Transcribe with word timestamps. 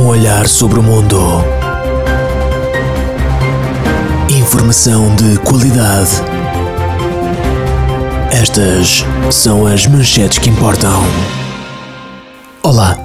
Um 0.00 0.06
olhar 0.06 0.48
sobre 0.48 0.80
o 0.80 0.82
mundo. 0.82 1.44
Informação 4.30 5.14
de 5.14 5.38
qualidade. 5.40 6.22
Estas 8.32 9.04
são 9.30 9.66
as 9.66 9.86
manchetes 9.86 10.38
que 10.38 10.48
importam. 10.48 11.02
Olá. 12.62 12.99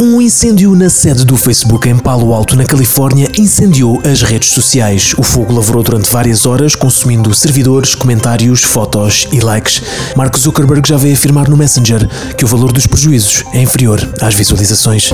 Um 0.00 0.20
incêndio 0.20 0.76
na 0.76 0.88
sede 0.88 1.24
do 1.24 1.36
Facebook 1.36 1.88
em 1.88 1.98
Palo 1.98 2.32
Alto, 2.32 2.54
na 2.54 2.64
Califórnia, 2.64 3.28
incendiou 3.36 4.00
as 4.04 4.22
redes 4.22 4.50
sociais. 4.50 5.12
O 5.18 5.24
fogo 5.24 5.52
lavrou 5.52 5.82
durante 5.82 6.08
várias 6.08 6.46
horas, 6.46 6.76
consumindo 6.76 7.34
servidores, 7.34 7.96
comentários, 7.96 8.62
fotos 8.62 9.26
e 9.32 9.40
likes. 9.40 9.82
Mark 10.16 10.38
Zuckerberg 10.38 10.88
já 10.88 10.96
veio 10.96 11.14
afirmar 11.14 11.48
no 11.48 11.56
Messenger 11.56 12.08
que 12.36 12.44
o 12.44 12.48
valor 12.48 12.70
dos 12.70 12.86
prejuízos 12.86 13.42
é 13.52 13.60
inferior 13.60 13.98
às 14.20 14.34
visualizações. 14.34 15.10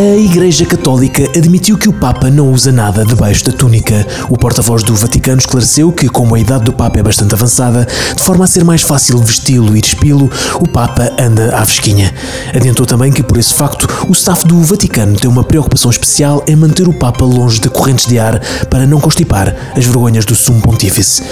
A 0.00 0.16
Igreja 0.16 0.64
Católica 0.64 1.24
admitiu 1.36 1.76
que 1.76 1.86
o 1.86 1.92
Papa 1.92 2.30
não 2.30 2.50
usa 2.50 2.72
nada 2.72 3.04
debaixo 3.04 3.44
da 3.44 3.52
túnica. 3.52 4.06
O 4.30 4.38
porta-voz 4.38 4.82
do 4.82 4.94
Vaticano 4.94 5.40
esclareceu 5.40 5.92
que, 5.92 6.08
como 6.08 6.34
a 6.34 6.40
idade 6.40 6.64
do 6.64 6.72
Papa 6.72 6.98
é 6.98 7.02
bastante 7.02 7.34
avançada, 7.34 7.86
de 8.16 8.22
forma 8.22 8.44
a 8.44 8.46
ser 8.46 8.64
mais 8.64 8.80
fácil 8.80 9.18
vesti-lo 9.18 9.76
e 9.76 9.80
despilo, 9.82 10.30
o 10.58 10.66
Papa 10.66 11.12
anda 11.20 11.54
à 11.54 11.62
vesquinha. 11.62 12.14
Adiantou 12.56 12.86
também 12.86 13.12
que, 13.12 13.22
por 13.22 13.36
esse 13.36 13.52
facto, 13.52 13.86
o 14.08 14.12
staff 14.12 14.46
do 14.46 14.58
Vaticano 14.62 15.18
tem 15.18 15.28
uma 15.28 15.44
preocupação 15.44 15.90
especial 15.90 16.42
em 16.46 16.56
manter 16.56 16.88
o 16.88 16.94
Papa 16.94 17.26
longe 17.26 17.60
de 17.60 17.68
correntes 17.68 18.06
de 18.06 18.18
ar 18.18 18.40
para 18.70 18.86
não 18.86 19.02
constipar 19.02 19.54
as 19.76 19.84
vergonhas 19.84 20.24
do 20.24 20.34
sumo 20.34 20.62
pontífice. 20.62 21.22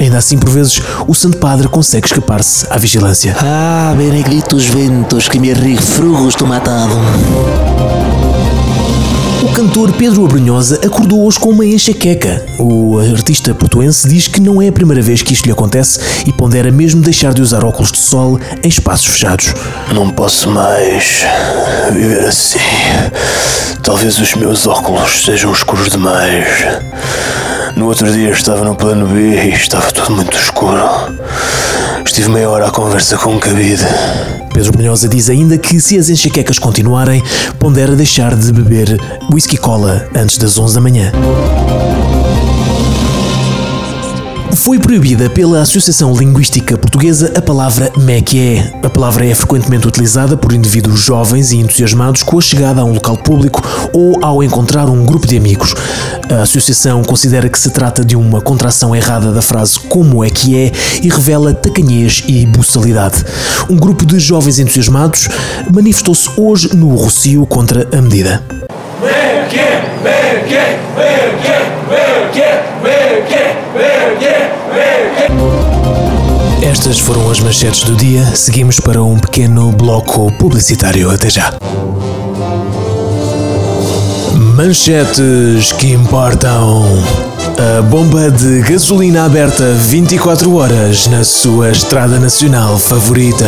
Ainda 0.00 0.16
assim, 0.16 0.38
por 0.38 0.48
vezes, 0.48 0.80
o 1.06 1.14
Santo 1.14 1.36
Padre 1.36 1.68
consegue 1.68 2.06
escapar-se 2.06 2.66
à 2.70 2.78
vigilância. 2.78 3.36
Ah, 3.38 3.94
benedictus 3.94 4.64
ventos 4.64 5.28
que 5.28 5.38
me 5.38 5.52
refrugos 5.52 6.34
tu 6.34 6.46
matado. 6.46 6.94
O 9.44 9.52
cantor 9.52 9.92
Pedro 9.92 10.24
Abrunhosa 10.24 10.80
acordou 10.86 11.26
hoje 11.26 11.38
com 11.38 11.50
uma 11.50 11.66
enxaqueca. 11.66 12.42
O 12.58 12.98
artista 12.98 13.54
portuense 13.54 14.08
diz 14.08 14.26
que 14.26 14.40
não 14.40 14.62
é 14.62 14.68
a 14.68 14.72
primeira 14.72 15.02
vez 15.02 15.20
que 15.20 15.34
isto 15.34 15.44
lhe 15.44 15.52
acontece 15.52 16.00
e 16.26 16.32
pondera 16.32 16.72
mesmo 16.72 17.02
deixar 17.02 17.34
de 17.34 17.42
usar 17.42 17.62
óculos 17.62 17.92
de 17.92 17.98
sol 17.98 18.40
em 18.62 18.68
espaços 18.68 19.04
fechados. 19.04 19.52
Não 19.92 20.08
posso 20.08 20.48
mais 20.48 21.26
viver 21.92 22.20
assim. 22.20 22.58
Talvez 23.82 24.18
os 24.18 24.34
meus 24.34 24.66
óculos 24.66 25.26
sejam 25.26 25.52
escuros 25.52 25.90
demais. 25.90 26.46
No 27.76 27.86
outro 27.86 28.10
dia 28.10 28.30
estava 28.30 28.64
no 28.64 28.74
plano 28.74 29.06
B 29.06 29.20
e 29.20 29.50
estava 29.50 29.92
tudo 29.92 30.12
muito 30.12 30.38
escuro. 30.38 30.88
Estive 32.14 32.30
meia 32.30 32.48
hora 32.48 32.68
à 32.68 32.70
conversa 32.70 33.18
com 33.18 33.30
um 33.30 33.40
cabide. 33.40 33.82
Pedro 34.52 34.70
Brunhosa 34.70 35.08
diz 35.08 35.28
ainda 35.28 35.58
que 35.58 35.80
se 35.80 35.98
as 35.98 36.08
enxaquecas 36.08 36.60
continuarem, 36.60 37.20
pondera 37.58 37.96
deixar 37.96 38.36
de 38.36 38.52
beber 38.52 39.00
whisky 39.32 39.56
cola 39.56 40.08
antes 40.14 40.38
das 40.38 40.56
11 40.56 40.76
da 40.76 40.80
manhã. 40.80 41.12
Foi 44.56 44.78
proibida 44.78 45.28
pela 45.28 45.60
Associação 45.60 46.14
Linguística 46.14 46.78
Portuguesa 46.78 47.32
a 47.36 47.42
palavra 47.42 47.90
méquié. 47.98 48.72
A 48.82 48.88
palavra 48.88 49.26
é 49.26 49.34
frequentemente 49.34 49.86
utilizada 49.86 50.36
por 50.36 50.52
indivíduos 50.52 51.00
jovens 51.00 51.50
e 51.50 51.56
entusiasmados 51.56 52.22
com 52.22 52.38
a 52.38 52.40
chegada 52.40 52.80
a 52.80 52.84
um 52.84 52.92
local 52.92 53.16
público 53.16 53.62
ou 53.92 54.24
ao 54.24 54.42
encontrar 54.42 54.88
um 54.88 55.04
grupo 55.04 55.26
de 55.26 55.36
amigos. 55.36 55.74
A 56.30 56.42
associação 56.42 57.02
considera 57.02 57.48
que 57.48 57.58
se 57.58 57.70
trata 57.70 58.04
de 58.04 58.16
uma 58.16 58.40
contração 58.40 58.94
errada 58.94 59.32
da 59.32 59.42
frase 59.42 59.78
como 59.80 60.24
é 60.24 60.30
que 60.30 60.56
é 60.56 60.72
e 61.02 61.08
revela 61.08 61.52
tacanhez 61.52 62.22
e 62.28 62.46
buçalidade. 62.46 63.24
Um 63.68 63.76
grupo 63.76 64.06
de 64.06 64.18
jovens 64.18 64.58
entusiasmados 64.58 65.28
manifestou-se 65.72 66.30
hoje 66.36 66.74
no 66.74 66.94
Rocio 66.94 67.44
contra 67.46 67.88
a 67.96 68.00
medida. 68.00 68.42
Estas 76.84 76.98
foram 76.98 77.30
as 77.30 77.40
manchetes 77.40 77.82
do 77.84 77.96
dia. 77.96 78.22
Seguimos 78.36 78.78
para 78.78 79.02
um 79.02 79.18
pequeno 79.18 79.72
bloco 79.72 80.30
publicitário. 80.32 81.10
Até 81.10 81.30
já. 81.30 81.54
Manchetes 84.54 85.72
que 85.72 85.92
importam. 85.92 86.84
A 87.78 87.80
bomba 87.80 88.30
de 88.30 88.60
gasolina 88.60 89.24
aberta 89.24 89.72
24 89.72 90.54
horas 90.54 91.06
na 91.06 91.24
sua 91.24 91.70
estrada 91.70 92.20
nacional 92.20 92.76
favorita. 92.76 93.46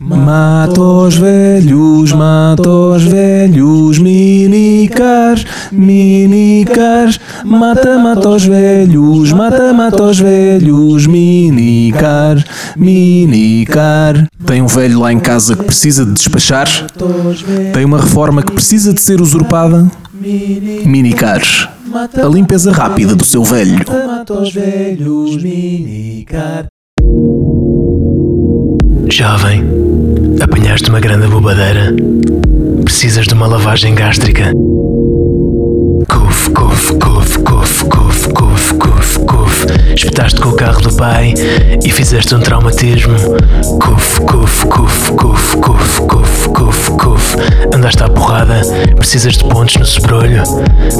Mata 0.00 0.80
os 0.80 1.16
velhos, 1.16 2.12
mata 2.12 2.66
os 2.66 3.02
velhos, 3.02 3.98
minicars, 4.82 5.46
minicars, 5.70 7.20
mata, 7.44 7.98
mata 7.98 8.28
os 8.28 8.44
velhos, 8.44 9.32
mata, 9.32 9.72
mata 9.72 10.02
os 10.02 10.18
velhos, 10.18 11.06
minicar, 11.06 12.44
minicar. 12.76 14.26
Tem 14.44 14.60
um 14.60 14.66
velho 14.66 15.00
lá 15.00 15.12
em 15.12 15.20
casa 15.20 15.54
que 15.56 15.64
precisa 15.64 16.04
de 16.04 16.12
despachar? 16.12 16.68
Tem 17.72 17.84
uma 17.84 18.00
reforma 18.00 18.42
que 18.42 18.52
precisa 18.52 18.92
de 18.92 19.00
ser 19.00 19.20
usurpada? 19.20 19.90
Minicars. 20.12 21.68
A 21.94 22.26
limpeza 22.26 22.72
rápida 22.72 23.14
do 23.14 23.24
seu 23.24 23.44
velho. 23.44 23.78
Mata 24.06 24.34
os 24.34 24.52
velhos, 24.52 25.42
minicar. 25.42 26.66
Jovem, 29.10 29.62
apanhaste 30.42 30.88
uma 30.88 31.00
grande 31.00 31.26
bobadeira. 31.26 31.94
Precisas 32.92 33.26
de 33.26 33.32
uma 33.32 33.46
lavagem 33.46 33.94
gástrica. 33.94 34.52
Cuf, 36.08 36.50
cuf, 36.50 36.92
cuf, 36.98 37.38
cuf, 37.38 37.84
cuf, 37.86 38.28
cuf, 38.28 38.74
cuf, 38.74 39.18
cuf. 39.20 39.66
Espetaste 39.96 40.38
com 40.38 40.50
o 40.50 40.52
carro 40.52 40.82
do 40.82 40.92
pai 40.94 41.32
e 41.82 41.90
fizeste 41.90 42.34
um 42.34 42.40
traumatismo. 42.40 43.14
Cuf, 43.80 44.20
cuf, 44.20 44.66
cuf, 44.66 45.10
cuf, 45.12 45.56
cuf, 45.56 46.00
cuf, 46.02 46.48
cuf, 46.50 46.90
cuf. 46.90 47.36
Andaste 47.74 48.04
à 48.04 48.10
porrada, 48.10 48.60
precisas 48.94 49.38
de 49.38 49.44
pontos 49.44 49.74
no 49.76 49.86
sobrolho. 49.86 50.42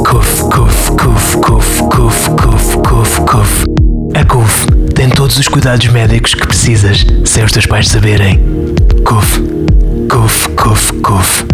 Cuf, 0.08 0.42
cuf, 0.44 0.90
cuf, 0.92 1.36
cuf, 1.36 1.82
cuf, 1.82 2.30
cuf, 2.30 2.76
cuf, 2.88 3.20
cuf. 3.20 3.64
A 4.14 4.24
CUF 4.24 4.66
tem 4.94 5.10
todos 5.10 5.38
os 5.38 5.46
cuidados 5.46 5.86
médicos 5.88 6.32
que 6.32 6.46
precisas, 6.46 7.04
sem 7.26 7.44
os 7.44 7.52
teus 7.52 7.66
pais 7.66 7.86
saberem. 7.86 8.40
CUF, 9.04 9.42
CUF, 10.08 10.48
CUF, 10.56 10.92
CUF. 11.02 11.51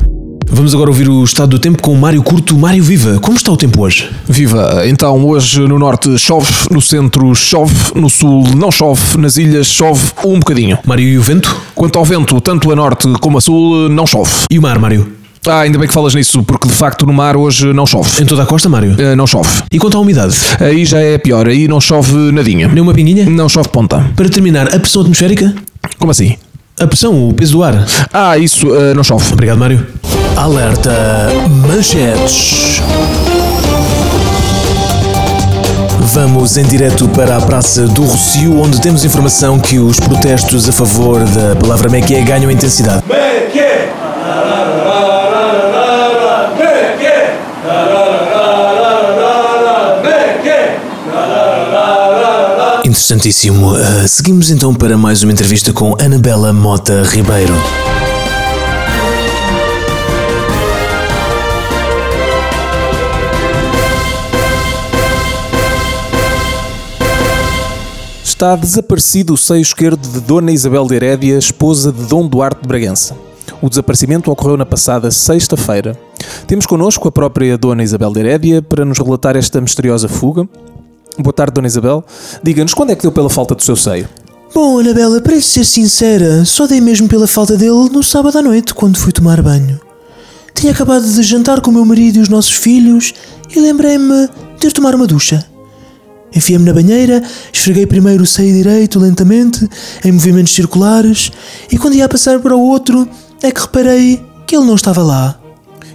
Vamos 0.58 0.74
agora 0.74 0.90
ouvir 0.90 1.08
o 1.08 1.22
estado 1.22 1.50
do 1.50 1.58
tempo 1.60 1.80
com 1.80 1.92
o 1.92 1.96
Mário 1.96 2.20
Curto. 2.20 2.58
Mário 2.58 2.82
Viva, 2.82 3.20
como 3.20 3.36
está 3.36 3.52
o 3.52 3.56
tempo 3.56 3.80
hoje? 3.80 4.10
Viva! 4.28 4.82
Então, 4.88 5.24
hoje 5.24 5.60
no 5.60 5.78
norte 5.78 6.18
chove, 6.18 6.52
no 6.68 6.80
centro 6.80 7.32
chove, 7.32 7.92
no 7.94 8.10
sul 8.10 8.42
não 8.56 8.68
chove, 8.72 9.16
nas 9.18 9.36
ilhas 9.36 9.68
chove 9.68 10.10
um 10.24 10.40
bocadinho. 10.40 10.76
Mário 10.84 11.06
e 11.06 11.16
o 11.16 11.22
vento? 11.22 11.56
Quanto 11.76 11.96
ao 11.96 12.04
vento, 12.04 12.40
tanto 12.40 12.72
a 12.72 12.74
norte 12.74 13.06
como 13.20 13.38
a 13.38 13.40
sul, 13.40 13.88
não 13.88 14.04
chove. 14.04 14.32
E 14.50 14.58
o 14.58 14.62
mar, 14.62 14.80
Mário? 14.80 15.06
Ah, 15.46 15.60
ainda 15.60 15.78
bem 15.78 15.86
que 15.86 15.94
falas 15.94 16.12
nisso, 16.16 16.42
porque 16.42 16.66
de 16.66 16.74
facto 16.74 17.06
no 17.06 17.12
mar 17.12 17.36
hoje 17.36 17.72
não 17.72 17.86
chove. 17.86 18.20
Em 18.20 18.26
toda 18.26 18.42
a 18.42 18.46
costa, 18.46 18.68
Mário? 18.68 18.96
Eh, 18.98 19.14
não 19.14 19.28
chove. 19.28 19.62
E 19.70 19.78
quanto 19.78 19.96
à 19.96 20.00
umidade? 20.00 20.36
Aí 20.58 20.84
já 20.84 20.98
é 20.98 21.18
pior, 21.18 21.46
aí 21.46 21.68
não 21.68 21.80
chove 21.80 22.32
nadinha. 22.32 22.66
Nem 22.66 22.82
uma 22.82 22.92
pinguinha? 22.92 23.30
Não 23.30 23.48
chove 23.48 23.68
ponta. 23.68 24.10
Para 24.16 24.28
terminar, 24.28 24.74
a 24.74 24.80
pressão 24.80 25.02
atmosférica? 25.02 25.54
Como 26.00 26.10
assim? 26.10 26.34
A 26.80 26.86
pressão, 26.88 27.28
o 27.28 27.32
peso 27.32 27.52
do 27.52 27.62
ar. 27.62 27.86
Ah, 28.12 28.36
isso 28.36 28.74
eh, 28.74 28.92
não 28.92 29.04
chove. 29.04 29.32
Obrigado, 29.32 29.56
Mário. 29.58 29.86
Alerta 30.38 30.92
Manchetes. 31.66 32.80
Vamos 36.12 36.56
em 36.56 36.62
direto 36.62 37.08
para 37.08 37.36
a 37.36 37.40
Praça 37.40 37.88
do 37.88 38.04
Rocio, 38.04 38.60
onde 38.60 38.80
temos 38.80 39.04
informação 39.04 39.58
que 39.58 39.80
os 39.80 39.98
protestos 39.98 40.68
a 40.68 40.72
favor 40.72 41.24
da 41.24 41.56
palavra 41.56 41.90
Meque 41.90 42.22
ganham 42.22 42.52
intensidade. 42.52 43.02
Interessantíssimo. 52.84 53.72
Uh, 53.72 54.06
seguimos 54.06 54.52
então 54.52 54.72
para 54.72 54.96
mais 54.96 55.24
uma 55.24 55.32
entrevista 55.32 55.72
com 55.72 55.96
Anabela 56.00 56.52
Mota 56.52 57.02
Ribeiro. 57.02 57.54
Está 68.38 68.54
desaparecido 68.54 69.34
o 69.34 69.36
seio 69.36 69.62
esquerdo 69.62 70.08
de 70.12 70.20
Dona 70.20 70.52
Isabel 70.52 70.86
de 70.86 70.94
Herédia, 70.94 71.36
esposa 71.36 71.90
de 71.90 72.04
Dom 72.04 72.28
Duarte 72.28 72.62
de 72.62 72.68
Bragança. 72.68 73.16
O 73.60 73.68
desaparecimento 73.68 74.30
ocorreu 74.30 74.56
na 74.56 74.64
passada 74.64 75.10
sexta-feira. 75.10 75.98
Temos 76.46 76.64
connosco 76.64 77.08
a 77.08 77.10
própria 77.10 77.58
Dona 77.58 77.82
Isabel 77.82 78.12
de 78.12 78.20
Herédia 78.20 78.62
para 78.62 78.84
nos 78.84 78.96
relatar 78.96 79.34
esta 79.34 79.60
misteriosa 79.60 80.06
fuga. 80.06 80.48
Boa 81.18 81.32
tarde, 81.32 81.54
Dona 81.54 81.66
Isabel. 81.66 82.04
Diga-nos 82.40 82.74
quando 82.74 82.90
é 82.90 82.94
que 82.94 83.02
deu 83.02 83.10
pela 83.10 83.28
falta 83.28 83.56
do 83.56 83.62
seu 83.64 83.74
seio? 83.74 84.08
Bom, 84.54 84.78
Anabela, 84.78 85.20
para 85.20 85.40
ser 85.40 85.64
sincera, 85.64 86.44
só 86.44 86.68
dei 86.68 86.80
mesmo 86.80 87.08
pela 87.08 87.26
falta 87.26 87.56
dele 87.56 87.90
no 87.90 88.04
sábado 88.04 88.38
à 88.38 88.42
noite, 88.42 88.72
quando 88.72 88.98
fui 88.98 89.10
tomar 89.10 89.42
banho. 89.42 89.80
Tinha 90.54 90.70
acabado 90.70 91.04
de 91.04 91.22
jantar 91.24 91.60
com 91.60 91.72
o 91.72 91.74
meu 91.74 91.84
marido 91.84 92.18
e 92.18 92.20
os 92.20 92.28
nossos 92.28 92.52
filhos 92.52 93.14
e 93.52 93.58
lembrei-me 93.58 94.28
de 94.60 94.68
ir 94.68 94.72
tomar 94.72 94.94
uma 94.94 95.08
ducha. 95.08 95.44
Enfiei-me 96.34 96.64
na 96.64 96.72
banheira, 96.72 97.22
esfreguei 97.52 97.86
primeiro 97.86 98.22
o 98.22 98.26
seio 98.26 98.52
direito 98.52 98.98
lentamente, 98.98 99.68
em 100.04 100.12
movimentos 100.12 100.54
circulares, 100.54 101.32
e 101.70 101.78
quando 101.78 101.94
ia 101.94 102.08
passar 102.08 102.38
para 102.38 102.54
o 102.54 102.60
outro, 102.60 103.08
é 103.42 103.50
que 103.50 103.60
reparei 103.60 104.22
que 104.46 104.56
ele 104.56 104.66
não 104.66 104.74
estava 104.74 105.02
lá. 105.02 105.38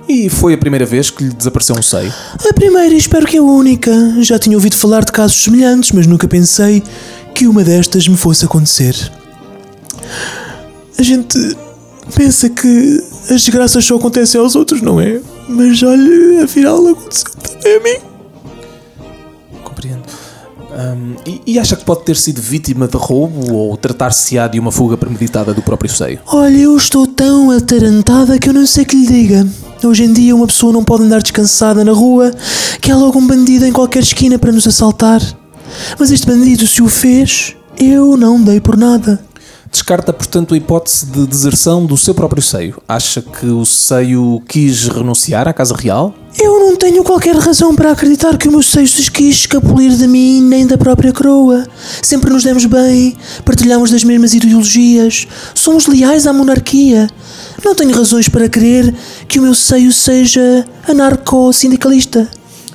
E 0.07 0.29
foi 0.29 0.53
a 0.53 0.57
primeira 0.57 0.85
vez 0.85 1.09
que 1.09 1.23
lhe 1.23 1.33
desapareceu 1.33 1.75
um 1.77 1.81
seio. 1.81 2.13
A 2.49 2.53
primeira 2.53 2.93
e 2.93 2.97
espero 2.97 3.25
que 3.25 3.37
a 3.37 3.41
única. 3.41 3.91
Já 4.19 4.37
tinha 4.37 4.55
ouvido 4.57 4.75
falar 4.75 5.05
de 5.05 5.11
casos 5.11 5.41
semelhantes, 5.41 5.91
mas 5.91 6.05
nunca 6.05 6.27
pensei 6.27 6.83
que 7.33 7.47
uma 7.47 7.63
destas 7.63 8.07
me 8.07 8.17
fosse 8.17 8.45
acontecer. 8.45 8.95
A 10.97 11.03
gente 11.03 11.57
pensa 12.15 12.49
que 12.49 13.03
as 13.29 13.43
desgraças 13.43 13.85
só 13.85 13.95
acontecem 13.95 14.39
aos 14.39 14.55
outros, 14.55 14.81
não 14.81 14.99
é? 14.99 15.21
Mas 15.47 15.81
olha, 15.81 16.43
afinal 16.43 16.85
aconteceu 16.85 17.31
também 17.41 17.75
a 17.75 17.79
mim. 17.79 18.12
Hum, 20.73 21.15
e, 21.25 21.41
e 21.45 21.59
acha 21.59 21.75
que 21.75 21.85
pode 21.85 22.03
ter 22.03 22.15
sido 22.15 22.41
vítima 22.41 22.87
de 22.87 22.97
roubo 22.97 23.53
ou 23.53 23.77
tratar-se-á 23.77 24.47
de 24.47 24.59
uma 24.59 24.71
fuga 24.71 24.97
premeditada 24.97 25.53
do 25.53 25.61
próprio 25.61 25.91
seio? 25.91 26.19
Olha, 26.27 26.57
eu 26.57 26.75
estou 26.75 27.05
tão 27.05 27.51
atarantada 27.51 28.39
que 28.39 28.49
eu 28.49 28.53
não 28.53 28.65
sei 28.65 28.83
que 28.83 28.95
lhe 28.95 29.05
diga. 29.05 29.47
Hoje 29.83 30.03
em 30.03 30.13
dia 30.13 30.35
uma 30.35 30.47
pessoa 30.47 30.73
não 30.73 30.83
pode 30.83 31.03
andar 31.03 31.21
descansada 31.21 31.83
na 31.83 31.91
rua, 31.91 32.33
que 32.81 32.91
há 32.91 32.95
logo 32.95 33.19
um 33.19 33.27
bandido 33.27 33.65
em 33.65 33.71
qualquer 33.71 34.01
esquina 34.01 34.39
para 34.39 34.51
nos 34.51 34.67
assaltar. 34.67 35.21
Mas 35.99 36.11
este 36.11 36.25
bandido, 36.25 36.65
se 36.65 36.81
o 36.81 36.87
fez, 36.87 37.55
eu 37.77 38.15
não 38.17 38.41
dei 38.41 38.59
por 38.59 38.77
nada. 38.77 39.23
Descarta, 39.73 40.13
portanto, 40.13 40.53
a 40.53 40.57
hipótese 40.57 41.07
de 41.07 41.25
deserção 41.25 41.83
do 41.83 41.97
seu 41.97 42.13
próprio 42.13 42.43
seio. 42.43 42.79
Acha 42.87 43.23
que 43.23 43.47
o 43.47 43.65
seio 43.65 44.39
quis 44.47 44.87
renunciar 44.87 45.47
à 45.47 45.51
Casa 45.51 45.75
Real? 45.75 46.13
Eu 46.39 46.59
não 46.59 46.75
tenho 46.75 47.03
qualquer 47.03 47.35
razão 47.35 47.75
para 47.75 47.91
acreditar 47.91 48.37
que 48.37 48.47
o 48.47 48.51
meu 48.51 48.61
seio 48.61 48.87
se 48.87 49.09
quis 49.09 49.37
escapulir 49.37 49.97
de 49.97 50.07
mim 50.07 50.43
nem 50.43 50.67
da 50.67 50.77
própria 50.77 51.11
coroa. 51.11 51.65
Sempre 52.03 52.31
nos 52.31 52.43
demos 52.43 52.65
bem, 52.67 53.17
partilhamos 53.43 53.89
das 53.89 54.03
mesmas 54.03 54.35
ideologias, 54.35 55.27
somos 55.55 55.87
leais 55.87 56.27
à 56.27 56.33
monarquia. 56.33 57.09
Não 57.65 57.73
tenho 57.73 57.95
razões 57.95 58.29
para 58.29 58.47
crer 58.47 58.93
que 59.27 59.39
o 59.39 59.41
meu 59.41 59.55
seio 59.55 59.91
seja 59.91 60.67
anarco-sindicalista. 60.87 62.29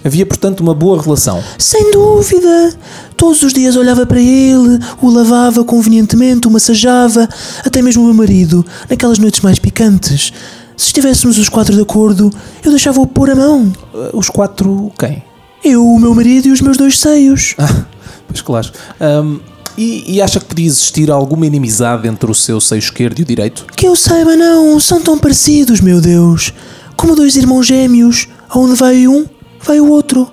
Havia, 0.04 0.26
portanto, 0.26 0.60
uma 0.60 0.74
boa 0.74 1.00
relação. 1.00 1.42
Sem 1.58 1.92
dúvida! 1.92 2.76
Todos 3.18 3.42
os 3.42 3.52
dias 3.52 3.74
olhava 3.74 4.06
para 4.06 4.20
ele, 4.20 4.78
o 5.02 5.10
lavava 5.10 5.64
convenientemente, 5.64 6.46
o 6.46 6.50
massajava, 6.50 7.28
até 7.64 7.82
mesmo 7.82 8.04
o 8.04 8.06
meu 8.06 8.14
marido, 8.14 8.64
naquelas 8.88 9.18
noites 9.18 9.40
mais 9.40 9.58
picantes. 9.58 10.32
Se 10.76 10.86
estivéssemos 10.86 11.36
os 11.36 11.48
quatro 11.48 11.74
de 11.74 11.82
acordo, 11.82 12.32
eu 12.64 12.70
deixava-o 12.70 13.04
pôr 13.08 13.30
a 13.30 13.34
mão. 13.34 13.72
Uh, 13.92 14.16
Os 14.16 14.30
quatro, 14.30 14.92
quem? 14.96 15.24
Eu, 15.64 15.84
o 15.84 15.98
meu 15.98 16.14
marido 16.14 16.46
e 16.46 16.52
os 16.52 16.60
meus 16.60 16.76
dois 16.76 16.96
seios. 16.96 17.56
Ah, 17.58 17.84
pois 18.28 18.40
claro. 18.40 18.70
Hum, 19.00 19.40
e, 19.76 20.14
e 20.14 20.22
acha 20.22 20.38
que 20.38 20.46
podia 20.46 20.66
existir 20.66 21.10
alguma 21.10 21.44
inimizade 21.44 22.06
entre 22.06 22.30
o 22.30 22.34
seu 22.34 22.60
seio 22.60 22.78
esquerdo 22.78 23.18
e 23.18 23.22
o 23.22 23.26
direito? 23.26 23.66
Que 23.76 23.88
eu 23.88 23.96
saiba, 23.96 24.36
não, 24.36 24.78
são 24.78 25.00
tão 25.00 25.18
parecidos, 25.18 25.80
meu 25.80 26.00
Deus. 26.00 26.54
Como 26.96 27.16
dois 27.16 27.34
irmãos 27.34 27.66
gêmeos, 27.66 28.28
aonde 28.48 28.76
vai 28.76 29.08
um, 29.08 29.26
vai 29.60 29.80
o 29.80 29.88
outro. 29.90 30.30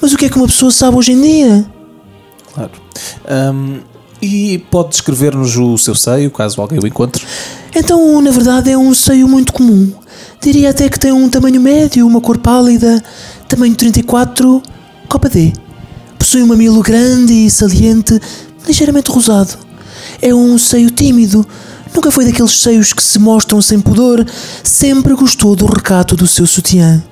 Mas 0.00 0.14
o 0.14 0.16
que 0.16 0.24
é 0.24 0.28
que 0.30 0.36
uma 0.36 0.46
pessoa 0.46 0.70
sabe 0.70 0.96
hoje 0.96 1.12
em 1.12 1.20
dia? 1.20 1.73
Claro. 2.54 2.70
Hum, 3.52 3.80
e 4.22 4.58
pode 4.70 4.90
descrever-nos 4.90 5.56
o 5.56 5.76
seu 5.76 5.94
seio, 5.94 6.30
caso 6.30 6.60
alguém 6.60 6.78
o 6.78 6.86
encontre? 6.86 7.26
Então, 7.74 8.22
na 8.22 8.30
verdade, 8.30 8.70
é 8.70 8.78
um 8.78 8.94
seio 8.94 9.28
muito 9.28 9.52
comum. 9.52 9.92
Diria 10.40 10.70
até 10.70 10.88
que 10.88 10.98
tem 10.98 11.12
um 11.12 11.28
tamanho 11.28 11.60
médio, 11.60 12.06
uma 12.06 12.20
cor 12.20 12.38
pálida, 12.38 13.02
tamanho 13.48 13.74
34, 13.74 14.62
copa 15.08 15.28
D. 15.28 15.52
Possui 16.18 16.42
um 16.42 16.46
mamilo 16.46 16.80
grande 16.80 17.32
e 17.32 17.50
saliente, 17.50 18.18
ligeiramente 18.66 19.10
rosado. 19.10 19.58
É 20.22 20.34
um 20.34 20.56
seio 20.56 20.90
tímido. 20.90 21.46
Nunca 21.94 22.10
foi 22.10 22.24
daqueles 22.24 22.60
seios 22.60 22.92
que 22.92 23.02
se 23.02 23.18
mostram 23.18 23.60
sem 23.60 23.80
pudor. 23.80 24.24
Sempre 24.62 25.14
gostou 25.14 25.54
do 25.54 25.66
recato 25.66 26.16
do 26.16 26.26
seu 26.26 26.46
sutiã. 26.46 27.02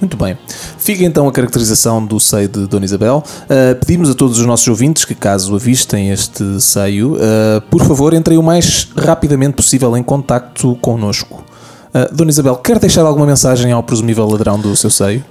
Muito 0.00 0.16
bem. 0.16 0.36
Fica 0.78 1.04
então 1.04 1.28
a 1.28 1.32
caracterização 1.32 2.04
do 2.04 2.18
seio 2.18 2.48
de 2.48 2.66
Dona 2.66 2.86
Isabel. 2.86 3.22
Uh, 3.44 3.78
pedimos 3.84 4.08
a 4.08 4.14
todos 4.14 4.38
os 4.38 4.46
nossos 4.46 4.66
ouvintes 4.66 5.04
que, 5.04 5.14
caso 5.14 5.54
avistem 5.54 6.10
este 6.10 6.60
seio, 6.60 7.16
uh, 7.16 7.60
por 7.70 7.84
favor, 7.84 8.14
entrem 8.14 8.38
o 8.38 8.42
mais 8.42 8.88
rapidamente 8.96 9.54
possível 9.54 9.94
em 9.96 10.02
contacto 10.02 10.76
connosco. 10.80 11.44
Uh, 11.92 12.14
Dona 12.14 12.30
Isabel, 12.30 12.56
quer 12.56 12.78
deixar 12.78 13.02
alguma 13.02 13.26
mensagem 13.26 13.72
ao 13.72 13.82
presumível 13.82 14.26
ladrão 14.26 14.58
do 14.58 14.74
seu 14.74 14.88
seio? 14.88 15.22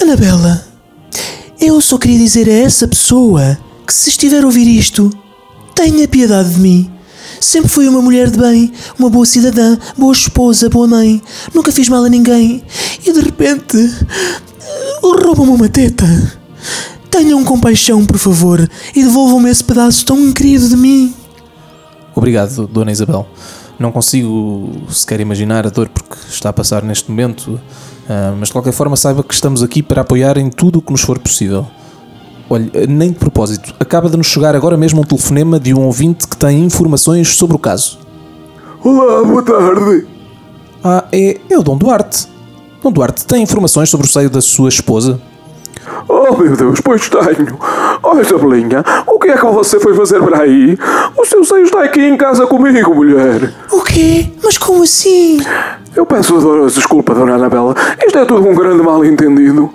Anabela, 0.00 0.62
eu 1.58 1.80
só 1.80 1.96
queria 1.96 2.18
dizer 2.18 2.48
a 2.48 2.52
essa 2.52 2.86
pessoa 2.86 3.56
que 3.86 3.94
se 3.94 4.10
estiver 4.10 4.42
a 4.42 4.46
ouvir 4.46 4.66
isto, 4.66 5.10
tenha 5.74 6.06
piedade 6.06 6.50
de 6.50 6.60
mim. 6.60 6.90
Sempre 7.42 7.70
fui 7.70 7.88
uma 7.88 8.00
mulher 8.00 8.30
de 8.30 8.38
bem, 8.38 8.72
uma 8.96 9.10
boa 9.10 9.26
cidadã, 9.26 9.76
boa 9.98 10.12
esposa, 10.12 10.70
boa 10.70 10.86
mãe. 10.86 11.20
Nunca 11.52 11.72
fiz 11.72 11.88
mal 11.88 12.04
a 12.04 12.08
ninguém. 12.08 12.62
E 13.04 13.12
de 13.12 13.18
repente, 13.18 13.76
roubam-me 15.02 15.50
uma 15.50 15.68
teta. 15.68 16.06
Tenham 17.10 17.42
compaixão, 17.42 18.06
por 18.06 18.16
favor, 18.16 18.70
e 18.94 19.02
devolvam-me 19.02 19.50
esse 19.50 19.64
pedaço 19.64 20.06
tão 20.06 20.32
querido 20.32 20.68
de 20.68 20.76
mim. 20.76 21.12
Obrigado, 22.14 22.68
Dona 22.68 22.92
Isabel. 22.92 23.26
Não 23.76 23.90
consigo 23.90 24.70
sequer 24.88 25.18
imaginar 25.18 25.66
a 25.66 25.70
dor 25.70 25.88
porque 25.88 26.14
está 26.28 26.50
a 26.50 26.52
passar 26.52 26.84
neste 26.84 27.10
momento, 27.10 27.60
ah, 28.08 28.36
mas 28.38 28.50
de 28.50 28.52
qualquer 28.52 28.72
forma 28.72 28.94
saiba 28.96 29.24
que 29.24 29.34
estamos 29.34 29.64
aqui 29.64 29.82
para 29.82 30.02
apoiar 30.02 30.38
em 30.38 30.48
tudo 30.48 30.78
o 30.78 30.82
que 30.82 30.92
nos 30.92 31.00
for 31.00 31.18
possível. 31.18 31.66
Olha, 32.50 32.70
nem 32.88 33.10
de 33.12 33.18
propósito, 33.18 33.74
acaba 33.80 34.08
de 34.08 34.16
nos 34.16 34.26
chegar 34.26 34.54
agora 34.54 34.76
mesmo 34.76 35.00
um 35.00 35.04
telefonema 35.04 35.58
de 35.58 35.72
um 35.74 35.86
ouvinte 35.86 36.26
que 36.26 36.36
tem 36.36 36.64
informações 36.64 37.34
sobre 37.34 37.56
o 37.56 37.58
caso. 37.58 37.98
Olá, 38.84 39.24
boa 39.24 39.42
tarde. 39.42 40.06
Ah, 40.84 41.04
é, 41.12 41.40
é 41.48 41.58
o 41.58 41.62
Dom 41.62 41.76
Duarte. 41.76 42.28
Dom 42.82 42.92
Duarte 42.92 43.24
tem 43.24 43.42
informações 43.42 43.88
sobre 43.88 44.06
o 44.06 44.10
seio 44.10 44.28
da 44.28 44.40
sua 44.40 44.68
esposa? 44.68 45.20
Oh 46.08 46.36
meu 46.36 46.56
Deus, 46.56 46.80
pois 46.80 47.08
tenho. 47.08 47.58
Oh 48.02 48.18
Isabelinha, 48.18 48.84
o 49.06 49.18
que 49.18 49.28
é 49.28 49.36
que 49.36 49.46
você 49.46 49.80
foi 49.80 49.94
fazer 49.94 50.20
para 50.22 50.42
aí? 50.42 50.76
O 51.16 51.24
seu 51.24 51.44
seio 51.44 51.64
está 51.64 51.82
aqui 51.82 52.00
em 52.00 52.16
casa 52.16 52.46
comigo, 52.46 52.94
mulher. 52.94 53.52
O 53.72 53.82
quê? 53.82 54.26
Mas 54.44 54.58
como 54.58 54.82
assim? 54.82 55.38
Eu 55.96 56.04
peço 56.04 56.38
desculpa, 56.66 57.14
Dona 57.14 57.36
Anabela. 57.36 57.74
Isto 58.06 58.18
é 58.18 58.24
tudo 58.26 58.46
um 58.46 58.54
grande 58.54 58.82
mal-entendido. 58.82 59.72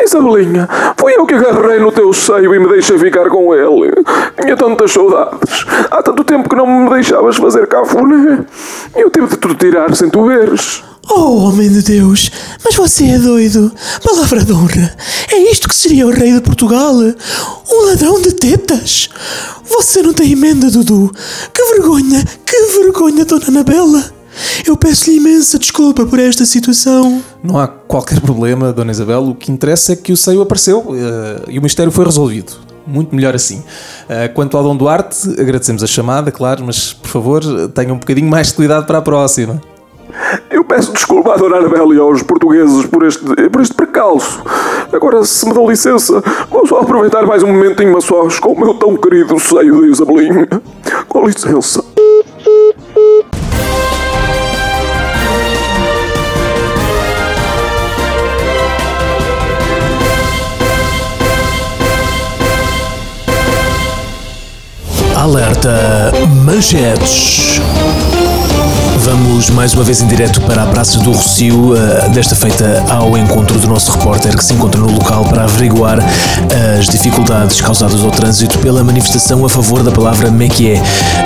Isabelinha, 0.00 0.68
foi 0.96 1.14
eu 1.14 1.26
que 1.26 1.34
agarrei 1.34 1.80
no 1.80 1.90
teu 1.90 2.12
seio 2.12 2.54
e 2.54 2.58
me 2.60 2.68
deixei 2.68 2.96
ficar 2.96 3.28
com 3.28 3.52
ele. 3.52 3.92
Tinha 4.40 4.56
tantas 4.56 4.92
saudades. 4.92 5.66
Há 5.90 6.00
tanto 6.00 6.22
tempo 6.22 6.48
que 6.48 6.54
não 6.54 6.64
me 6.64 6.90
deixavas 6.90 7.36
fazer 7.36 7.66
cafuné. 7.66 8.44
Eu 8.94 9.10
tive 9.10 9.26
de 9.26 9.36
te 9.36 9.54
tirar 9.56 9.94
sem 9.96 10.08
tu 10.08 10.26
veres. 10.26 10.84
Oh, 11.08 11.38
homem 11.38 11.68
de 11.70 11.82
Deus, 11.82 12.30
mas 12.64 12.74
você 12.76 13.04
é 13.04 13.18
doido. 13.18 13.72
Palavra 14.04 14.44
de 14.44 14.52
honra. 14.52 14.96
É 15.32 15.50
isto 15.50 15.68
que 15.68 15.74
seria 15.74 16.06
o 16.06 16.10
rei 16.10 16.32
de 16.32 16.40
Portugal? 16.40 16.94
Um 16.94 17.86
ladrão 17.86 18.20
de 18.20 18.32
tetas? 18.32 19.08
Você 19.64 20.02
não 20.02 20.12
tem 20.12 20.32
emenda, 20.32 20.70
Dudu. 20.70 21.10
Que 21.52 21.62
vergonha, 21.74 22.24
que 22.44 22.56
vergonha, 22.78 23.24
Dona 23.24 23.48
Anabela. 23.48 24.20
Eu 24.66 24.76
peço-lhe 24.76 25.16
imensa 25.16 25.58
desculpa 25.58 26.06
por 26.06 26.18
esta 26.18 26.44
situação. 26.44 27.22
Não 27.42 27.58
há 27.58 27.66
qualquer 27.66 28.20
problema, 28.20 28.72
Dona 28.72 28.92
Isabel. 28.92 29.28
O 29.28 29.34
que 29.34 29.50
interessa 29.50 29.92
é 29.92 29.96
que 29.96 30.12
o 30.12 30.16
seio 30.16 30.40
apareceu 30.40 30.94
eh, 30.94 31.42
e 31.48 31.58
o 31.58 31.62
mistério 31.62 31.90
foi 31.90 32.04
resolvido. 32.04 32.52
Muito 32.86 33.14
melhor 33.14 33.34
assim. 33.34 33.62
Eh, 34.08 34.28
quanto 34.28 34.56
ao 34.56 34.62
Dom 34.62 34.76
Duarte, 34.76 35.28
agradecemos 35.38 35.82
a 35.82 35.86
chamada, 35.86 36.30
claro, 36.30 36.64
mas 36.64 36.92
por 36.92 37.08
favor, 37.08 37.42
tenham 37.70 37.96
um 37.96 37.98
bocadinho 37.98 38.28
mais 38.28 38.48
de 38.48 38.54
cuidado 38.54 38.86
para 38.86 38.98
a 38.98 39.02
próxima. 39.02 39.60
Eu 40.50 40.64
peço 40.64 40.92
desculpa 40.92 41.34
à 41.34 41.36
Dona 41.36 41.56
Anabela 41.58 41.94
e 41.94 41.98
aos 41.98 42.22
portugueses 42.22 42.86
por 42.86 43.04
este, 43.04 43.24
por 43.48 43.60
este 43.60 43.74
precalço. 43.74 44.42
Agora, 44.92 45.24
se 45.24 45.46
me 45.46 45.54
dão 45.54 45.68
licença, 45.68 46.22
vou 46.50 46.66
só 46.66 46.80
aproveitar 46.80 47.24
mais 47.26 47.42
um 47.42 47.48
momentinho 47.48 47.96
a 47.96 48.00
sós 48.00 48.38
com 48.38 48.52
o 48.52 48.60
meu 48.60 48.74
tão 48.74 48.96
querido 48.96 49.38
seio 49.38 49.82
de 49.82 49.90
Isabelinha. 49.90 50.48
Com 51.08 51.26
licença. 51.26 51.84
Alerta 65.16 66.12
Manchetes. 66.44 67.60
Vamos 69.10 69.50
mais 69.50 69.74
uma 69.74 69.82
vez 69.82 70.00
em 70.00 70.06
direto 70.06 70.40
para 70.42 70.62
a 70.62 70.66
Praça 70.66 71.00
do 71.00 71.10
Rocio, 71.10 71.74
eh, 71.76 72.08
desta 72.10 72.36
feita 72.36 72.84
ao 72.88 73.18
encontro 73.18 73.58
do 73.58 73.66
nosso 73.66 73.90
repórter 73.90 74.36
que 74.36 74.44
se 74.44 74.54
encontra 74.54 74.80
no 74.80 74.88
local 74.88 75.24
para 75.24 75.42
averiguar 75.42 75.98
as 76.78 76.86
dificuldades 76.86 77.60
causadas 77.60 78.04
ao 78.04 78.12
trânsito 78.12 78.60
pela 78.60 78.84
manifestação 78.84 79.44
a 79.44 79.48
favor 79.48 79.82
da 79.82 79.90
palavra 79.90 80.30
Mequié. 80.30 80.74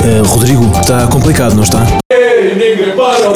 Eh, 0.03 0.23
Rodrigo, 0.27 0.65
está 0.81 1.07
complicado, 1.09 1.55
não 1.55 1.63
está? 1.63 2.04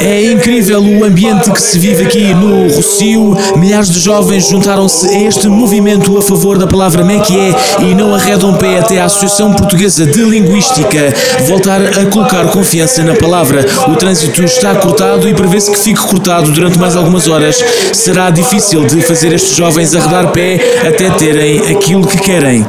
É 0.00 0.32
incrível 0.32 0.80
o 0.80 1.04
ambiente 1.04 1.50
que 1.50 1.60
se 1.60 1.78
vive 1.78 2.04
aqui 2.04 2.34
no 2.34 2.68
Rocio. 2.74 3.36
Milhares 3.56 3.90
de 3.90 4.00
jovens 4.00 4.48
juntaram-se 4.48 5.08
a 5.08 5.22
este 5.22 5.48
movimento 5.48 6.16
a 6.16 6.22
favor 6.22 6.58
da 6.58 6.66
palavra 6.66 7.04
Mequié 7.04 7.54
e 7.80 7.94
não 7.94 8.14
arredam 8.14 8.54
pé 8.54 8.78
até 8.78 9.00
a 9.00 9.04
Associação 9.04 9.52
Portuguesa 9.52 10.06
de 10.06 10.20
Linguística 10.22 11.14
voltar 11.46 11.80
a 11.80 12.06
colocar 12.06 12.46
confiança 12.50 13.02
na 13.02 13.14
palavra. 13.14 13.64
O 13.88 13.96
trânsito 13.96 14.42
está 14.42 14.74
cortado 14.74 15.28
e 15.28 15.34
prevê-se 15.34 15.70
que 15.70 15.78
fique 15.78 16.00
cortado 16.00 16.50
durante 16.50 16.78
mais 16.78 16.96
algumas 16.96 17.28
horas. 17.28 17.62
Será 17.92 18.30
difícil 18.30 18.84
de 18.84 19.00
fazer 19.02 19.32
estes 19.32 19.56
jovens 19.56 19.94
arredar 19.94 20.32
pé 20.32 20.58
até 20.86 21.10
terem 21.10 21.60
aquilo 21.70 22.06
que 22.06 22.18
querem. 22.18 22.66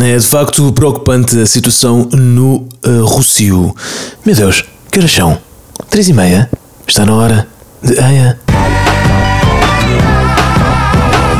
É 0.00 0.16
de 0.16 0.26
facto 0.26 0.72
preocupante 0.72 1.38
a 1.38 1.46
situação 1.46 2.08
no 2.12 2.66
uh, 2.86 3.04
Rocio. 3.04 3.74
Meu 4.24 4.34
Deus, 4.34 4.64
que 4.92 4.98
horas 4.98 5.10
são? 5.10 5.38
Três 5.88 6.06
e 6.10 6.12
meia? 6.12 6.50
Está 6.86 7.06
na 7.06 7.14
hora 7.14 7.48
de 7.82 7.94
Eia. 7.94 8.38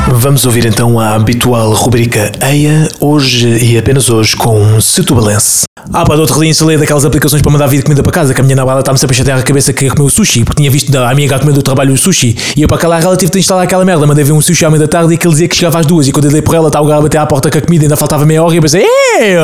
Vamos 0.09 0.47
ouvir 0.47 0.64
então 0.64 0.99
a 0.99 1.14
habitual 1.14 1.71
rubrica 1.75 2.32
Eia, 2.40 2.88
hoje 2.99 3.49
e 3.62 3.76
apenas 3.76 4.09
hoje 4.09 4.35
com 4.37 4.59
um 4.59 4.80
setubalense. 4.80 5.64
Ah 5.92 6.02
pá, 6.02 6.14
do 6.14 6.23
outro 6.23 6.40
dia 6.40 6.49
instalei 6.49 6.78
daquelas 6.78 7.04
aplicações 7.04 7.42
para 7.42 7.52
mandar 7.52 7.66
vir 7.66 7.82
comida 7.82 8.02
para 8.02 8.12
casa, 8.12 8.32
que 8.32 8.40
a 8.40 8.44
minha 8.44 8.56
namorada 8.56 8.80
está-me 8.80 8.99
sempre 8.99 9.14
a 9.14 9.18
chatear 9.18 9.38
a 9.38 9.42
cabeça 9.42 9.71
que 9.71 9.80
queria 9.80 9.94
comer 9.94 10.06
o 10.06 10.11
sushi, 10.11 10.44
porque 10.44 10.62
tinha 10.62 10.71
visto 10.71 10.97
a 10.97 11.14
minha 11.14 11.28
gata 11.28 11.42
comer 11.42 11.52
do 11.52 11.62
trabalho 11.62 11.92
o 11.92 11.99
sushi, 11.99 12.35
e 12.56 12.62
eu 12.62 12.68
para 12.68 12.78
aquela 12.78 12.99
ela 12.99 13.16
tive 13.18 13.32
de 13.32 13.38
instalar 13.38 13.64
aquela 13.64 13.85
merda, 13.85 14.06
mandei 14.06 14.25
vir 14.25 14.32
um 14.32 14.40
sushi 14.40 14.64
à 14.64 14.71
meia 14.71 14.80
da 14.80 14.88
tarde 14.88 15.12
e 15.12 15.16
aquele 15.16 15.32
dizia 15.35 15.49
que 15.49 15.56
chegava 15.56 15.78
às 15.78 15.85
duas, 15.85 16.09
e 16.09 16.12
quando 16.12 16.25
eu 16.25 16.30
dei 16.30 16.40
por 16.40 16.54
ela 16.54 16.68
estava 16.68 16.87
o 16.87 16.88
gajo 16.88 17.00
a 17.00 17.02
bater 17.02 17.18
à 17.18 17.26
porta 17.26 17.50
com 17.50 17.59
a 17.59 17.61
comida, 17.61 17.85
ainda 17.85 17.97
faltava 17.97 18.25
meia 18.25 18.42
hora 18.42 18.54
e 18.54 18.56
eu 18.56 18.62
pensei, 18.62 18.82
"Ei!" 18.82 19.37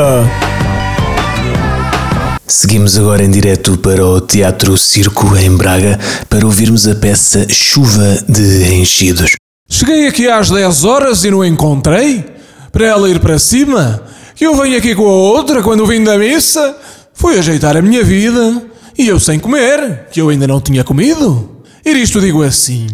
Seguimos 2.50 2.98
agora 2.98 3.22
em 3.22 3.30
direto 3.30 3.76
para 3.76 4.02
o 4.06 4.22
Teatro 4.22 4.78
Circo 4.78 5.36
em 5.36 5.54
Braga 5.54 6.00
para 6.30 6.46
ouvirmos 6.46 6.88
a 6.88 6.94
peça 6.94 7.46
Chuva 7.46 8.24
de 8.26 8.72
Enchidos. 8.72 9.32
Cheguei 9.68 10.06
aqui 10.06 10.26
às 10.30 10.48
10 10.48 10.84
horas 10.84 11.24
e 11.24 11.30
não 11.30 11.44
encontrei. 11.44 12.24
Para 12.72 12.86
ela 12.86 13.10
ir 13.10 13.20
para 13.20 13.38
cima. 13.38 14.02
Que 14.34 14.46
eu 14.46 14.56
venho 14.56 14.78
aqui 14.78 14.94
com 14.94 15.06
a 15.06 15.12
outra 15.12 15.62
quando 15.62 15.86
vim 15.86 16.02
da 16.02 16.16
missa. 16.16 16.74
Fui 17.12 17.38
ajeitar 17.38 17.76
a 17.76 17.82
minha 17.82 18.02
vida. 18.02 18.62
E 18.96 19.06
eu 19.06 19.20
sem 19.20 19.38
comer, 19.38 20.06
que 20.10 20.18
eu 20.18 20.30
ainda 20.30 20.46
não 20.46 20.58
tinha 20.58 20.82
comido. 20.82 21.62
E 21.84 21.90
isto 21.90 22.18
digo 22.18 22.42
assim: 22.42 22.86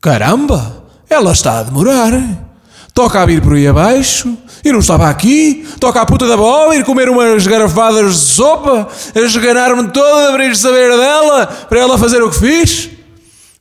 caramba, 0.00 0.84
ela 1.10 1.32
está 1.32 1.58
a 1.58 1.62
demorar. 1.64 2.12
Toca 2.94 3.20
a 3.20 3.26
vir 3.26 3.42
por 3.42 3.54
aí 3.54 3.66
abaixo 3.66 4.38
e 4.64 4.72
não 4.72 4.80
estava 4.80 5.08
aqui. 5.08 5.66
Toca 5.78 6.00
a 6.00 6.06
puta 6.06 6.26
da 6.26 6.36
bola 6.36 6.76
ir 6.76 6.84
comer 6.84 7.08
umas 7.08 7.46
garrafadas 7.46 8.14
de 8.14 8.20
sopa, 8.20 8.88
a 9.14 9.20
esganar-me 9.20 9.88
toda 9.88 10.32
para 10.32 10.44
ir 10.44 10.56
saber 10.56 10.90
dela, 10.96 11.46
para 11.46 11.80
ela 11.80 11.98
fazer 11.98 12.22
o 12.22 12.30
que 12.30 12.38
fiz. 12.38 12.90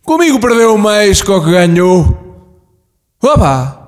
Comigo 0.03 0.39
perdeu 0.39 0.77
mais 0.77 1.21
que 1.21 1.31
o 1.31 1.43
que 1.43 1.51
ganhou. 1.51 2.17
Opa! 3.21 3.81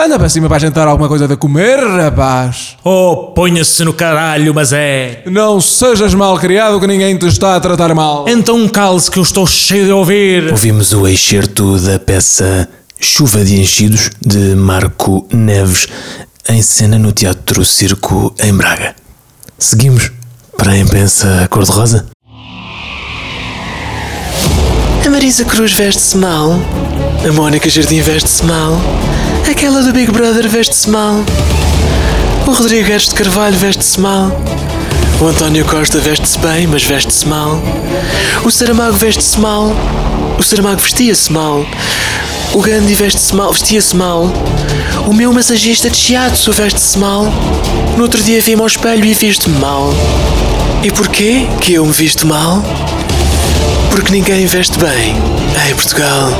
Anda 0.00 0.16
para 0.16 0.28
cima 0.28 0.48
para 0.48 0.60
jantar 0.60 0.86
alguma 0.86 1.08
coisa 1.08 1.26
de 1.26 1.36
comer, 1.36 1.76
rapaz. 1.80 2.76
Oh, 2.84 3.32
ponha-se 3.34 3.84
no 3.84 3.92
caralho, 3.92 4.54
mas 4.54 4.72
é. 4.72 5.24
Não 5.26 5.60
sejas 5.60 6.14
mal 6.14 6.38
criado 6.38 6.78
que 6.78 6.86
ninguém 6.86 7.18
te 7.18 7.26
está 7.26 7.56
a 7.56 7.60
tratar 7.60 7.92
mal. 7.96 8.24
Então 8.28 8.68
cale-se 8.68 9.10
que 9.10 9.18
eu 9.18 9.24
estou 9.24 9.44
cheio 9.44 9.86
de 9.86 9.92
ouvir. 9.92 10.52
Ouvimos 10.52 10.92
o 10.92 11.08
excerto 11.08 11.78
da 11.80 11.98
peça 11.98 12.68
Chuva 13.00 13.44
de 13.44 13.60
Enchidos 13.60 14.10
de 14.24 14.54
Marco 14.54 15.26
Neves 15.32 15.88
em 16.48 16.62
cena 16.62 16.98
no 16.98 17.12
Teatro 17.12 17.64
Circo 17.64 18.34
em 18.38 18.54
Braga. 18.54 18.96
Seguimos 19.58 20.10
para 20.56 20.72
a 20.72 20.78
imprensa 20.78 21.46
cor-de-rosa. 21.50 22.06
A 25.06 25.10
Marisa 25.10 25.44
Cruz 25.44 25.72
veste-se 25.72 26.16
mal. 26.16 26.58
A 27.28 27.32
Mónica 27.32 27.68
Jardim 27.68 28.00
veste-se 28.00 28.44
mal. 28.46 28.80
Aquela 29.50 29.82
do 29.82 29.92
Big 29.92 30.10
Brother 30.10 30.48
veste-se 30.48 30.88
mal. 30.88 31.22
O 32.46 32.52
Rodrigo 32.52 32.86
Guedes 32.86 33.08
de 33.08 33.14
Carvalho 33.14 33.56
veste-se 33.56 34.00
mal. 34.00 34.30
O 35.20 35.26
António 35.26 35.64
Costa 35.66 35.98
veste-se 35.98 36.38
bem, 36.38 36.66
mas 36.66 36.82
veste-se 36.82 37.26
mal. 37.26 37.60
O 38.44 38.50
Saramago 38.50 38.96
veste-se 38.96 39.38
mal. 39.38 39.70
O 40.38 40.42
Saramago 40.42 40.80
vestia-se 40.80 41.30
mal. 41.30 41.66
O 42.54 42.62
Gandhi 42.62 42.94
veste-se 42.94 43.34
mal, 43.34 43.52
vestia-se 43.52 43.94
mal. 43.94 44.32
O 45.08 45.12
meu 45.14 45.32
massagista 45.32 45.88
de 45.88 45.96
shiatsu 45.96 46.52
veste-se 46.52 46.98
mal. 46.98 47.24
No 47.96 48.02
outro 48.02 48.22
dia 48.22 48.42
vi-me 48.42 48.60
ao 48.60 48.66
espelho 48.66 49.06
e 49.06 49.14
visto-me 49.14 49.58
mal. 49.58 49.90
E 50.84 50.90
porquê 50.90 51.46
que 51.62 51.72
eu 51.72 51.86
me 51.86 51.92
visto 51.92 52.26
mal? 52.26 52.62
Porque 53.90 54.12
ninguém 54.12 54.44
veste 54.44 54.78
bem 54.78 55.16
em 55.66 55.74
Portugal. 55.74 56.30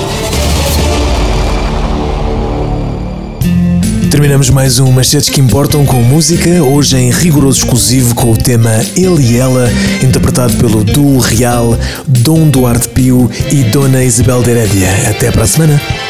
Terminamos 4.10 4.50
mais 4.50 4.78
um 4.78 4.92
Machetes 4.92 5.30
que 5.30 5.40
Importam 5.40 5.86
com 5.86 6.02
música, 6.02 6.62
hoje 6.62 6.98
em 6.98 7.10
rigoroso 7.10 7.60
exclusivo 7.60 8.14
com 8.14 8.32
o 8.32 8.36
tema 8.36 8.84
Ele 8.94 9.32
e 9.32 9.38
Ela, 9.38 9.72
interpretado 10.02 10.54
pelo 10.58 10.84
duo 10.84 11.18
real 11.20 11.74
Dom 12.06 12.50
Duarte 12.50 12.88
Pio 12.90 13.30
e 13.50 13.64
Dona 13.64 14.04
Isabel 14.04 14.42
de 14.42 14.50
Herédia. 14.50 14.90
Até 15.08 15.30
para 15.30 15.44
a 15.44 15.46
semana. 15.46 16.07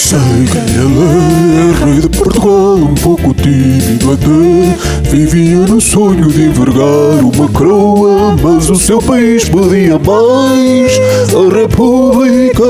Sei 0.00 0.18
que 0.50 0.56
ele 0.56 0.78
é 0.80 1.84
rei 1.84 2.00
de 2.00 2.08
Portugal, 2.08 2.76
um 2.76 2.94
pouco 2.94 3.34
tímido 3.34 4.12
até. 4.12 5.08
Vivia 5.10 5.58
no 5.58 5.78
sonho 5.78 6.26
de 6.28 6.44
envergar 6.46 7.22
uma 7.22 7.46
coroa, 7.50 8.34
mas 8.42 8.70
o 8.70 8.76
seu 8.76 9.00
país 9.00 9.44
pedia 9.44 9.98
mais. 9.98 10.98
A 11.36 11.54
República, 11.54 12.64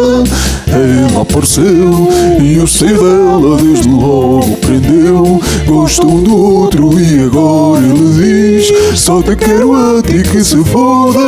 ela 0.66 1.22
apareceu 1.22 2.08
e 2.42 2.58
o 2.58 2.66
ser 2.66 2.98
dela 2.98 3.56
desde 3.62 3.88
logo 3.88 4.56
prendeu. 4.56 5.40
Gosto 5.66 6.08
um 6.08 6.22
do 6.22 6.36
outro 6.36 6.98
e 7.00 7.22
agora 7.22 7.80
ele 7.86 8.58
diz: 8.58 9.00
Só 9.00 9.22
te 9.22 9.36
quero 9.36 9.72
a 9.72 10.02
ti 10.02 10.24
que 10.28 10.42
se 10.42 10.62
foda 10.64 11.20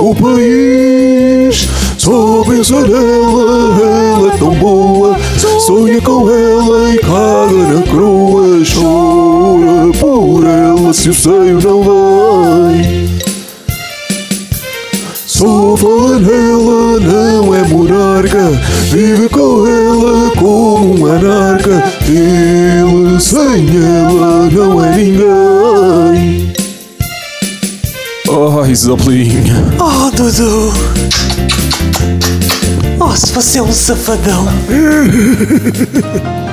o 0.00 0.14
país. 0.14 0.73
Pensa 2.46 2.80
nela, 2.80 3.80
ela 3.82 4.34
é 4.34 4.38
tão 4.38 4.54
boa. 4.54 5.16
Sonha 5.66 6.00
com 6.02 6.28
ela 6.28 6.94
e 6.94 6.98
caga 6.98 7.74
na 7.74 7.82
coroa. 7.90 8.62
Chora 8.64 9.92
por 9.98 10.44
ela 10.44 10.92
se 10.92 11.08
o 11.08 11.14
seio 11.14 11.60
não 11.60 11.82
vai. 11.82 13.08
Só 15.26 15.76
fala 15.76 16.18
nela, 16.18 17.00
não 17.00 17.54
é 17.54 17.62
monarca. 17.66 18.50
Vive 18.90 19.28
com 19.30 19.66
ela 19.66 20.30
como 20.32 21.00
um 21.00 21.06
anarca. 21.06 21.82
Ele 22.06 23.20
sem 23.20 23.68
ela 23.76 24.48
não 24.50 24.84
é 24.84 24.96
ninguém. 24.96 26.52
Ai, 28.62 28.74
Zapelinha. 28.74 29.64
Oh, 29.78 30.10
Dudu! 30.10 31.23
Oh, 33.00 33.16
se 33.16 33.32
você 33.32 33.58
é 33.58 33.62
um 33.62 33.72
safadão! 33.72 34.46